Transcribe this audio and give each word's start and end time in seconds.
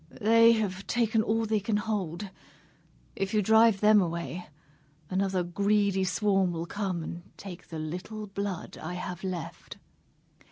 They 0.19 0.53
have 0.53 0.87
taken 0.87 1.21
all 1.21 1.45
they 1.45 1.59
can 1.59 1.77
hold. 1.77 2.31
If 3.15 3.35
you 3.35 3.43
drive 3.43 3.81
them 3.81 4.01
away, 4.01 4.47
another 5.11 5.43
greedy 5.43 6.05
swarm 6.05 6.53
will 6.53 6.65
come 6.65 7.03
and 7.03 7.21
take 7.37 7.67
the 7.67 7.77
little 7.77 8.25
blood 8.25 8.79
I 8.79 8.95
have 8.95 9.23
left." 9.23 9.77